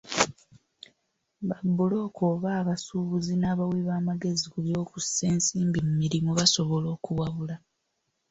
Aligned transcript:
Ba 1.47 1.57
bbulooka 1.65 2.21
oba 2.33 2.49
abasuubuzi 2.61 3.33
n'abawi 3.37 3.79
b'amagezi 3.87 4.45
ku 4.51 4.59
by'okussa 4.65 5.23
ensimbi 5.33 5.79
mu 5.85 5.93
mirimu 6.01 6.29
basobola 6.39 6.87
okuwabula. 6.95 7.55